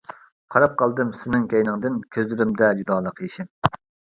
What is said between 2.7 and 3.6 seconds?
جۇدالىق يېشىم.